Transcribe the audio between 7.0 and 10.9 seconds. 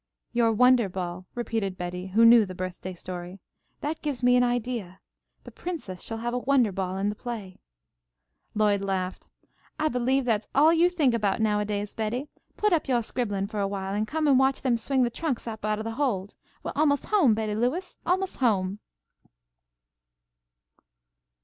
the play." Lloyd laughed. "I believe that's all you